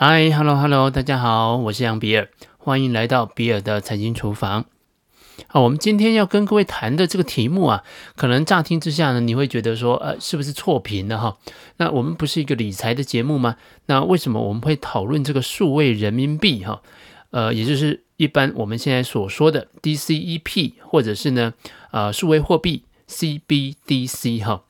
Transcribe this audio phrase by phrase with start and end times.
[0.00, 4.66] 嗨，Hello Hello，大家好，我是杨比尔，欢迎来到比尔的财经厨房。
[5.48, 7.82] 好，我们今天要跟各位谈的这个题目啊，
[8.14, 11.36] 可能乍听之下呢，你会觉得说，呃，是不是错频了哈？
[11.78, 13.56] 那我们不是一个理财的节目吗？
[13.86, 16.80] 那为什么我们会讨论这个数位人民币哈？
[17.30, 21.54] 呃，也就是一般我们现在所说的 DCEP，或者是呢，
[21.90, 24.62] 呃，数位货币 CBDC 哈。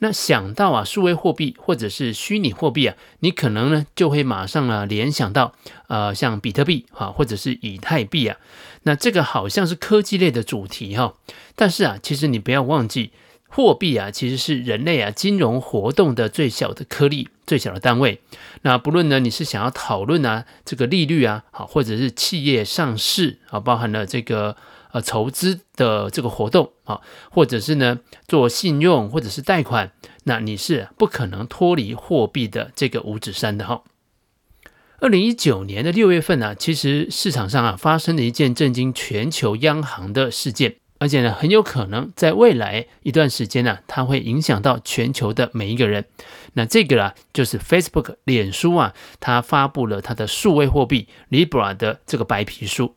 [0.00, 5.54] 那想到啊，数位货币或者是虚拟货币啊，你可能呢就会马上啊联想到
[5.88, 8.36] 呃像比特币啊，或者是以太币啊。
[8.82, 11.14] 那这个好像是科技类的主题哈，
[11.56, 13.12] 但是啊，其实你不要忘记，
[13.48, 18.20] 货币啊其实是人类啊金融活动的最小的颗粒、最小的单位。
[18.62, 24.56] 那不论呢你是想要讨论啊这个利率啊，好，或者是企业上市啊，包含了这个。
[24.94, 27.98] 呃，筹资的这个活动啊，或者是呢
[28.28, 29.90] 做信用或者是贷款，
[30.22, 33.82] 那你是不可能脱离货币的这个五指山的哈。
[35.00, 46.04] 二零一九年的六月份呢，其实市场上啊发生了一件震惊全球央行的事件，而且呢很有可能在未来一段时间呢，它会影响到全球的每一个人。
[46.52, 52.94] 那这个啊就是 Facebook 脸书啊，它发布了它的数位货币 Libra 的这个白皮书。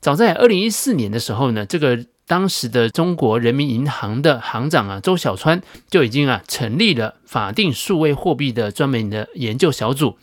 [0.00, 5.60] 早在二零一四年的时候呢，这个当时的中国人民银行的行长啊周小川
[5.90, 10.16] 就已经啊成立了法定数位货币的专门的研究小组，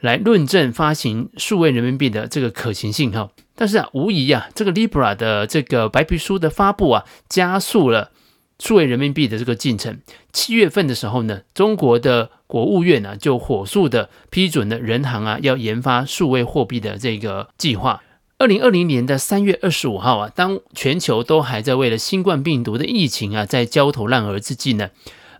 [0.00, 3.30] 来论证发行数位人民币的这个可行性哈。
[3.54, 8.10] 但是啊，无疑啊，这个 Libra 的这个白皮书的发布啊，加速了
[8.58, 10.00] 数位人民币的这个进程。
[10.32, 18.02] 七月份的时候呢，中国的国务院啊就火速的批准了人行啊要研发数位货币的这个计划。
[18.44, 24.90] 二零二零年的三月二十五号啊，当全球都还在为了新冠病毒的疫情啊在焦头烂额之际呢，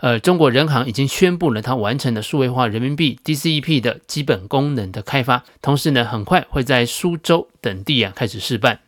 [0.01, 8.81] 呃，中国人行已经宣布了它完成了数位化人民币 DCEP 的基本功能的开发，同时呢，很快会在苏州等地啊开始试办。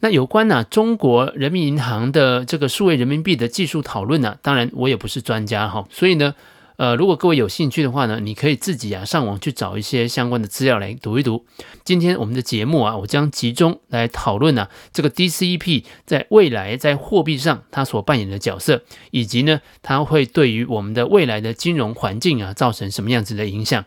[0.00, 6.34] 那有关呢、中国人民银行的这个数位人民币的技术讨论呢，当然我也不是专家哈，所以呢。
[6.80, 11.44] 呃，如果各位有兴趣的话呢，你可以自己啊上网去找一些相关的资料来读一读。
[11.84, 23.84] 今天我们的节目啊，我将集中来讨论啊这个 DCEP 在未来在货币上它所扮演的角色，以及呢它会对于我们的未来的金融环境啊造成什么样子的影响。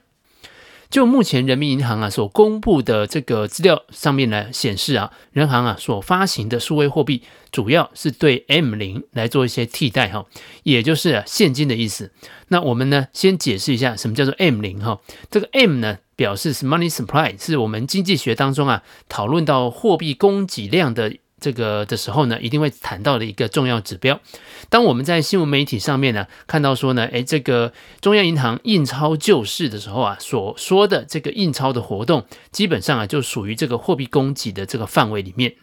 [0.94, 10.28] 就目前人民银行啊所公布的这个资料上面来显示啊，人行啊所发行的数位货币主要是对 M 零来做一些替代哈，
[10.62, 12.12] 也就是现金的意思。
[12.50, 15.00] 那我们呢先解释一下什么叫做 M 零哈，
[15.32, 21.16] 这个 M 呢表示是 money supply，是我们经济学当中啊讨论到货币供给量的。
[21.44, 24.22] 这个的时候呢，一定会谈到的一个重要指标。
[24.70, 35.56] 当我们在新闻媒体上面呢看到说呢，诶，这个中央银行印钞救市的时候啊，所说的这个印钞的活动，基本上啊就属于这个货币供给的这个范围里面。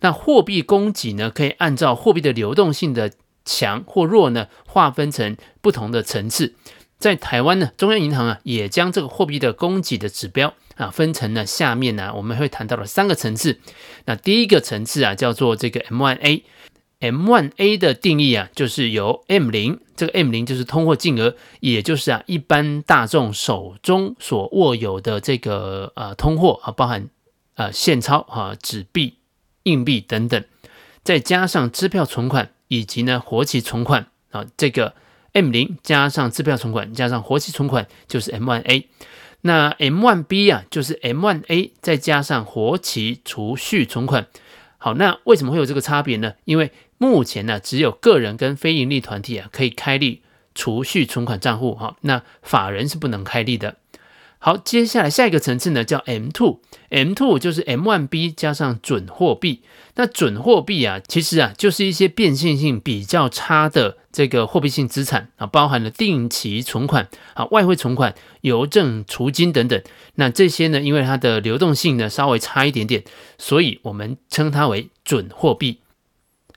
[0.00, 3.12] 那货币供给呢，可以按照货币的流动性的
[3.46, 6.54] 强或弱呢，划分成不同的层次。
[6.98, 13.58] 在台湾呢，中央银行啊也将这个货币的供给的指标啊分成了下面呢我们会谈到了三个层次。
[14.04, 27.08] 那第一个层次啊叫做这个 M1A，M1A 的定义啊就是由 M 零，这个 M 零就是通货净额，也就是啊一般大众手中所握有的这个呃通货啊，包含
[27.54, 29.14] 呃现钞啊、纸币、
[29.64, 30.44] 硬币等等，
[31.02, 34.94] 再加上支票存款以及呢活期存款啊这个。
[35.36, 38.84] M 零加上支票存款加上活期存款就是 M1A，
[39.46, 44.26] 那 M one B 啊就是 M one A 再加上活期储蓄存款。
[44.78, 46.32] 好，那为什么会有这个差别呢？
[46.46, 50.22] 因为目前呢只有个人跟非盈利团体啊可以开立
[50.54, 53.76] 储蓄存款账户哈，那法人是不能开立的。
[54.44, 59.62] 好，接下来下一个层次呢叫 M two，M two 就是 M one B 加上准货币。
[59.94, 69.82] 那准货币啊，其实啊就是一些变现性比较差的这个货币性资产啊，包含了定期存款啊、外汇存款、邮政储金等等。
[70.16, 73.02] 那这些呢，因为它的流动性呢稍微差一点点，
[73.38, 75.78] 所以我们称它为准货币。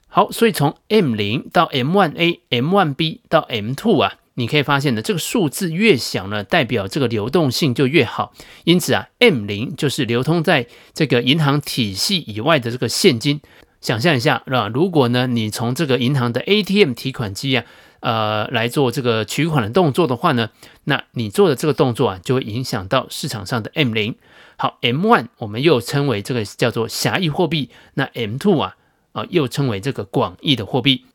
[0.10, 4.16] 好，所以从 M 零到 M one A，M one B 到 M two 啊。
[4.40, 8.34] 你可以发现呢，这个数字越小呢，代表这个流动性就越好。
[8.66, 13.42] 因此啊，M 零就是流通在这个银行体系以外的这个现金。
[13.82, 14.68] 想象一下，是吧？
[14.72, 17.66] 如果呢，你从这个银行的 ATM 提款机啊，
[18.02, 20.52] 呃，来做这个取款的动作的话呢，
[20.84, 24.16] 那你做的这个动作啊，就会影响到市场上的 M 零。
[24.56, 28.76] 好，M one 我们又称为这个叫做狭义货币，那 M two 啊，
[29.14, 31.06] 啊、又称为这个广义的货币。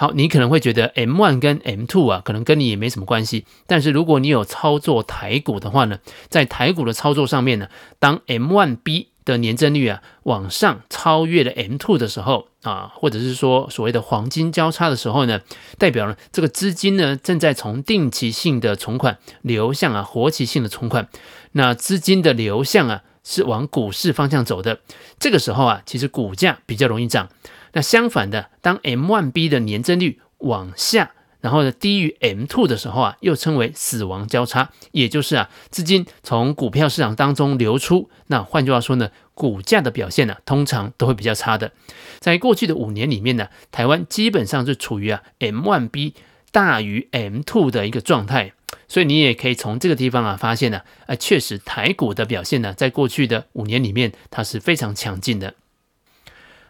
[0.00, 3.44] 好，你可能会觉得 M1 跟 M2 啊，可能跟你也没什么关系。
[3.66, 5.98] 但是如果你有操作台股的话呢，
[6.30, 7.68] 在台股的操作上面呢，
[7.98, 15.42] 当 M1B 的年增率啊往上超越了 M2 的时候啊，或者是说所谓的黄金交叉的时候呢，
[15.76, 21.10] 代表了这个资金呢正在从定期性的存款流向啊活期性的存款，
[21.52, 24.80] 那资金的流向啊是往股市方向走的。
[25.18, 27.28] 这个时候啊，其实股价比较容易涨。
[27.72, 38.10] 那相反的，当 M1B 的年增率往下，然后呢低于 M2 的时候啊，又称为死亡交叉，也就是啊资金从股票市场当中流出。
[38.26, 41.72] 那换句话说呢，股价的表现呢、通常都会比较差的。
[42.18, 46.14] 在过去的五年里面呢，台湾基本上是处于啊 M1B
[46.50, 48.52] 大于 M two 的一个状态，
[48.88, 55.54] 所以你也可以从这个地方啊发现呢，啊确实台股的表现呢，在过去的五年里面，它是非常强劲的。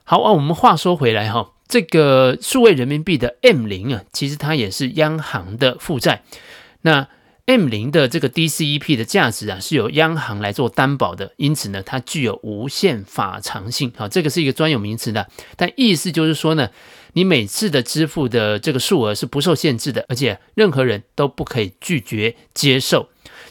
[0.05, 6.23] 好啊，我们话说回来哈，这个数位人民币的 M 零啊，其实它也是央行的负债。
[6.83, 7.09] 那
[7.47, 13.93] M 零的这个 DCEP 的价值啊，是由央行来做担保的，因此呢，它具有无限法偿性。
[13.97, 16.71] 好，这个是一个专有名词的，但意思就是说呢，
[17.12, 23.09] 你每次的支付的这个数额是不受限制的，而且任何人都不可以拒绝接受。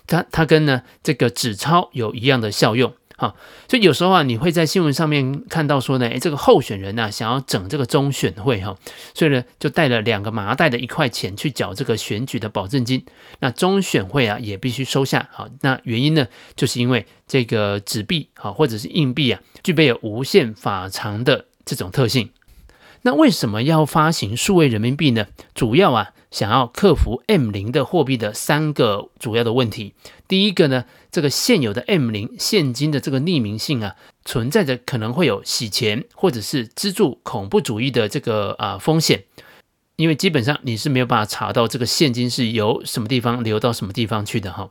[0.08, 2.94] 它它跟呢这个纸钞有一样的效用。
[3.18, 3.36] 哈，
[3.68, 8.78] 所以有时候啊，你会在新闻上面看到说呢，诶，这个候选人呐，想要整这个中选会哈，
[9.14, 13.04] 所以呢，就带了两个麻袋的一块钱去缴这个选举的保证金。
[13.42, 15.28] 那中选会啊，也必须收下。
[15.34, 16.26] 好，那原因呢，
[16.56, 22.30] 就是因为这个纸币啊，或者是硬币啊，具备有无限法偿的这种特性。
[23.04, 25.28] 那为什么要发行数位人民币呢？
[25.54, 29.94] 主要啊，想要克服 M 零的货币的三个主要的问题。
[30.28, 39.24] 第一个呢，这个现有的 M 零现金的这个匿名性啊，存在着可能会有洗钱或者是资助恐怖主义的这个啊风险，
[39.96, 44.70] 因为基本上你是没有办法查到这个现金是由什么地方流到什么地方去的哈。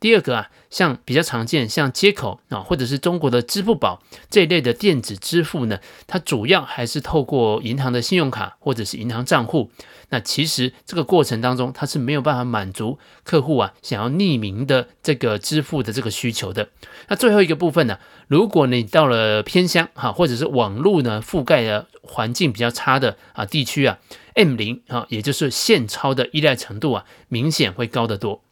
[0.00, 4.00] 第二个啊，像比较常见，像接口啊，或者是中国的支付宝
[4.30, 9.70] 这一类的电子支付呢，它主要还是透过银行的信用卡或者是银行账户。
[10.10, 16.68] 那其实这个过程当中，它是没有办法满足客户啊想要匿名的这个支付的这个需求的。
[17.08, 17.98] 那最后一个部分呢，
[18.28, 23.98] 如果你到了偏乡哈，或者是网络呢覆盖的环境比较差的啊地区啊
[24.34, 28.42] ，M 零啊，也就是现钞的依赖程度啊，明显会高得多。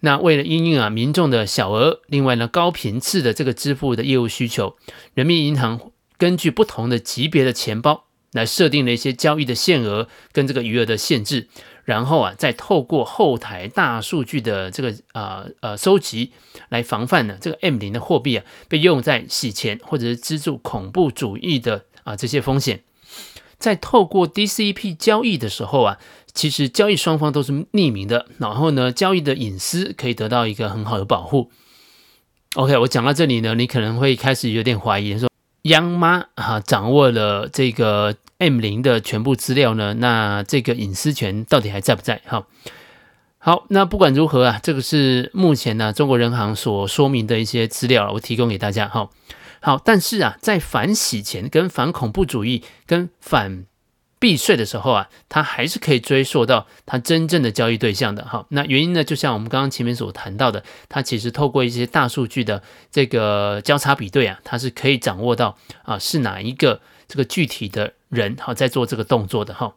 [0.00, 4.76] 那为了因应啊民众的小额，另外呢高频次的这个支付的业务需求，
[5.14, 11.48] 人民银行根据不同的级别的钱包来设定了一些交易的限额跟这个余额的限制，
[11.84, 16.32] 然后啊再透过后台大数据的这个啊呃收集
[16.68, 22.84] 来防范呢这个 M 零的货币啊被用在洗钱或者是资助恐怖主义的啊这些风险，
[23.58, 25.98] 在透过 DCP 交易的时候啊。
[26.36, 31.50] 其实交易双方都是匿名的，然后呢，交易的隐私可以得到一个很好的保护。
[32.54, 35.30] OK，我讲到这里呢，你可能会开始有点怀疑，说
[35.62, 42.20] 央妈啊掌握了这个 M 零的全部资料呢，那这个隐私权到底还在不在？
[42.26, 42.46] 好，
[43.38, 48.86] 好，那不管如何啊，这个是目前呢中国人行所说明的一些资料，我提供给大家。
[48.88, 49.10] 好，
[49.60, 53.64] 好，但是啊，在反洗钱、跟反恐怖主义、跟反
[54.26, 58.44] 避税的时候啊，它还是可以追溯到它真正的交易对象的哈。
[58.48, 69.74] 那原因呢，就像我们刚刚前面所谈到的，它其实透过一些大数据的这个交叉比对啊，它是可以掌握到啊是哪一个这个具体的人哈在做这个动作的哈。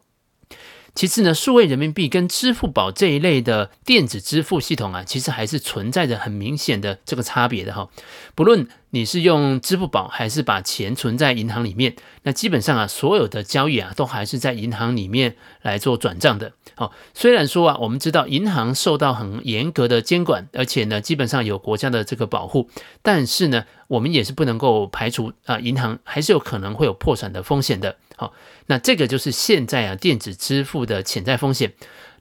[0.94, 7.88] 其次呢，数位人民币跟支付宝这一类的电子支付系统啊，其实还是存在着很明显的这个差别的哈。
[8.34, 11.94] 不论你是用支付宝还是把钱存在银行里面，
[12.24, 16.52] 那基本上啊，所有的交易啊，都还是在银行里面来做转账的。
[16.74, 22.68] 好，虽然说啊，我们知道银行受到很严格的监管，而且呢，基本上有国家的这个保护，
[23.00, 27.96] 但是呢，我们也是不能够排除啊，银行还是有可能会有破产的风险的。
[28.20, 28.34] 好，
[28.66, 31.72] 那这个就是现在啊，电子支付的潜在风险。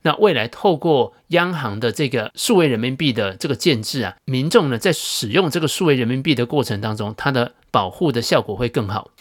[0.03, 9.11] 那未来透过央行的这个数位人民币的这个建制啊，民众呢在使用这个数位人民币的过程当中，它的保护的效果会更好。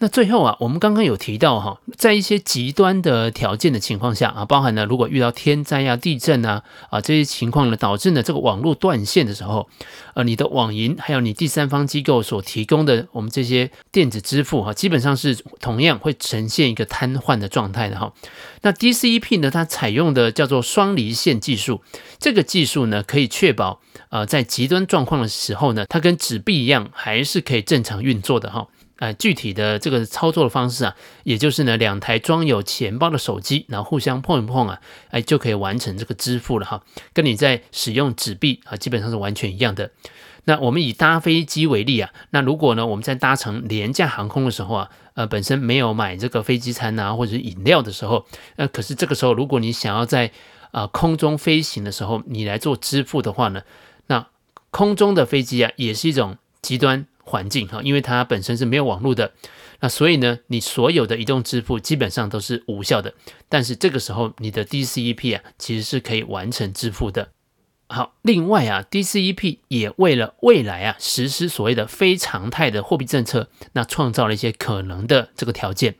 [0.00, 9.68] 那最后啊，我们刚刚有提到哈，在一些极端的条件的情况下啊，包含呢，如果遇到天灾啊、地震啊啊这些情况呢，导致呢这个网络断线的时候，
[10.14, 18.12] 呃，你的网银还有你第三方机构所提供的我们这些电子支付哈，基本上是同样会呈现一个瘫痪的状态的哈。
[18.62, 21.82] 那 DCEP 呢，它采用的叫做双离线技术，
[22.20, 28.68] 这个技术呢可以确保呃在极端状况的时候呢，它跟纸币一样还是可以正常运作的哈。
[28.98, 36.82] 呃，具体的这个操作的方式啊，也就是呢，两台装有钱包的手机，然后互相碰一碰啊，哎，就可以完成这个支付了哈。
[37.12, 39.92] 跟你在使用纸币啊，基本上是完全一样的。
[40.46, 48.26] 那我们以搭飞机为例啊，那如果呢，我们在搭乘廉价航空的时候啊，呃，本身没有买这个飞机餐啊，或者是饮料的时候，
[48.56, 50.26] 那、呃、可是这个时候，如果你想要在
[50.72, 53.62] 啊、呃、空中飞行的时候，你来做支付的话呢，
[54.08, 54.26] 那
[54.70, 57.06] 空中的飞机啊，也是一种极端。
[57.28, 59.32] 环境哈，因为它本身是没有网络的，
[59.80, 63.14] 那所以呢，你所有的移动支付基本上都是无效的。
[63.48, 67.28] 但是这个时候，你的 DCEP 啊，其实是可以完成支付的。
[67.90, 75.94] 好，另外啊，DCEP 也为了未来啊实施所谓的非常态的货币政策，那创造了一些可能的这个条件。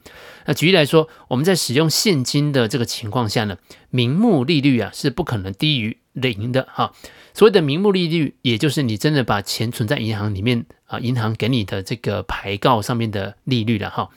[0.45, 3.57] 那举例来说，我们在使用现金的这个情况下呢，
[3.89, 6.93] 名目利率啊是不可能低于零的哈。
[7.35, 14.11] 所谓的名目利率，也就是你真的把钱存在银行里面啊，银行给你的这个牌告上面的利率了哈。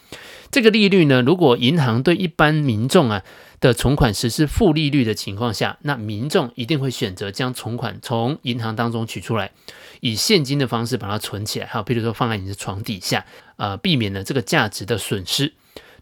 [0.50, 3.22] 这个利率呢，如果银行对一般民众啊
[3.60, 9.52] 的存款实施负利率的情况下，那民众一定会选择将存款从银行当中取出来，
[10.00, 13.26] 以现金的方式把它存起来，哈，比如说放在你的床底下，
[13.58, 15.54] 呃，避免了这个价值的损失。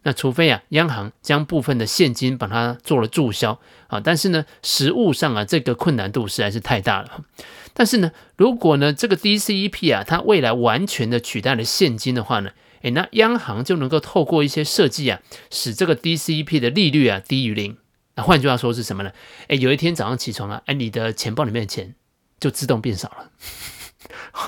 [0.02, 7.24] 那除非啊，央行将部分的现金把它做了注销啊，但是呢，实物上啊，这个困难度实在是太大了。
[7.74, 12.50] 但是呢，如果呢，这个 DCEP 啊，它未来完全的取代了现金的话呢，
[12.82, 17.76] 诶，那央行就能够透过一些设计啊，使这个 DCEP 的利率啊低于零。
[18.16, 19.12] 那换句话说是什么呢？
[19.48, 21.94] 诶，有一天早上起床啊，诶，你的钱包里面的钱
[22.40, 23.30] 就自动变少了。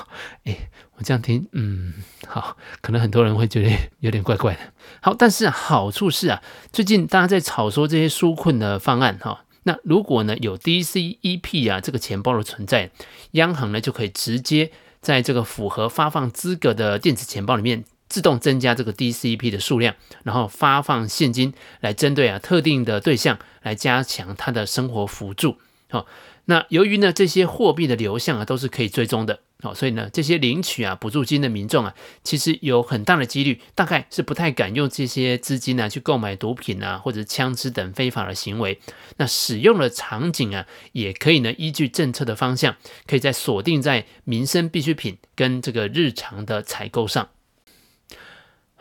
[0.45, 0.69] 诶。
[0.95, 1.91] 我这样听，嗯，
[2.27, 4.59] 好，可能很多人会觉得有点怪怪的。
[5.05, 6.41] 好，但是好处是啊，
[6.71, 12.89] 最近大家在炒说这些纾困的方案哈，那如果呢有 DCEP 啊这个钱包的存在，
[13.31, 19.93] 央行呢就可以直接在这个符合发放资格的电子钱包里面自动增加这个 DCEP 的数量，
[20.23, 25.57] 然后发放现金来针对啊特定的对象来加强他的生活辅助。
[25.93, 26.07] 好，
[26.45, 29.41] 那由于呢这些货币的流向啊都是可以追踪的。
[29.61, 38.79] 好，所以呢，这些领取啊补助金的民众啊，其实有很大的几率，大概是不太敢用这些资金呢、啊、去购买毒品啊或者枪支等非法的行为。
[39.17, 47.29] 那使用的场景啊，也可以呢依据政策的方向，可以在锁定在民生必需品跟这个日常的采购上。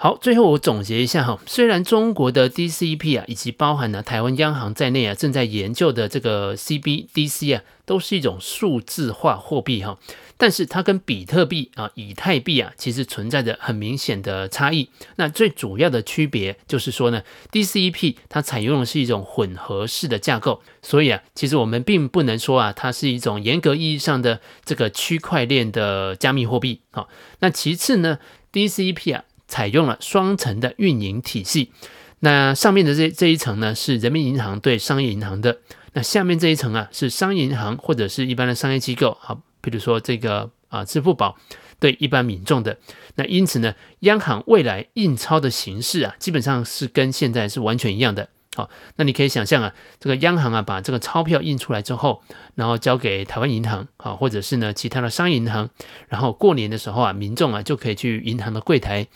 [0.02, 9.97] 好，最后我总结一下哈，虽然中国的 DCEP 啊，以及包含了台湾央行在内啊，正在研究的这个 CBDC 啊，都是一种数字化货币哈，
[10.37, 14.88] 但是它跟比特币啊、以太币啊，其实存在着很明显的差异。
[15.14, 26.80] 那最主要的区别就是说呢，DCEP 它采用的是一种混合式的架构，所以啊，其实我们并不能说啊，它是一种严格意义上的这个区块链的加密货币。
[26.90, 28.18] 好，那其次呢
[28.52, 29.23] ，DCEP 啊。
[29.52, 31.73] 采用了双层的运营体系，
[32.21, 35.59] 那上面的这这一层呢，是人民银行对商业银行的，
[35.92, 41.37] 那下面这一层啊是商业银行或者是一般的商业机构，啊，比如说这个啊支付宝
[41.78, 42.78] 对一般民众的，
[43.16, 48.30] 那因此呢，央行未来印钞的形式啊，基本上是跟现在是完全一样的。
[48.54, 52.23] 好，那你可以想象啊，这个央行啊，把这个钞票印出来之后，
[52.54, 55.71] 然后交给台湾银行啊，或者是呢其他的商业银行，
[56.09, 59.06] 然后过年的时候啊，民众啊就可以去银行的柜台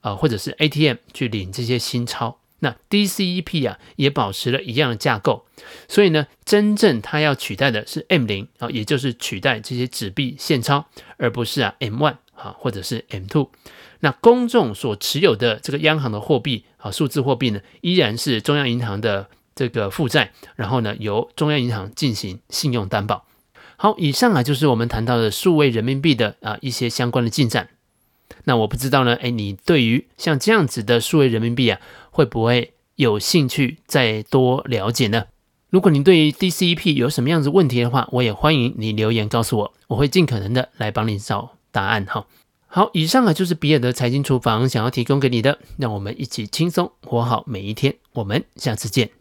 [0.00, 2.38] 啊，或者是 ATM 去领这些新钞。
[2.60, 5.44] 那 DCEP 啊也保持了一样的架构，
[5.88, 10.86] 所以呢，真正它要取代的是 M 零啊，也就是取代这些纸币现钞，
[11.18, 13.50] 而不是啊 M one 啊或者是 M two。
[14.00, 23.24] 那公众所持有的这个央行的货币数字货币呢，依然是中央银行的这个负债，然后呢，由中央银行进行信用担保。
[23.76, 27.68] 好，以上啊就是我们谈到的数位人民币的啊一些相关的进展。
[28.44, 35.26] 那我不知道呢，哎，你对于像这样子的数位人民币啊，会不会有兴趣再多了解呢？
[35.68, 42.26] 如果你对于 DCEP 有什么样子问题的话，我也欢迎你留言告诉我，我会尽可能的来帮你找答案哈。
[42.76, 47.96] 好，以上啊就是比尔的财经厨房想要提供给你的，让我们一起轻松活好每一天。
[48.12, 49.15] 我们下次见。